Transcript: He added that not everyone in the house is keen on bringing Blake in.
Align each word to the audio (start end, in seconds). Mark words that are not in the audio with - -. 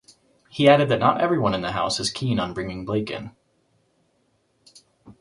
He 0.49 0.67
added 0.67 0.89
that 0.89 0.97
not 0.99 1.21
everyone 1.21 1.53
in 1.53 1.61
the 1.61 1.73
house 1.73 1.99
is 1.99 2.09
keen 2.09 2.39
on 2.39 2.55
bringing 2.55 2.85
Blake 2.85 3.11
in. 3.11 3.35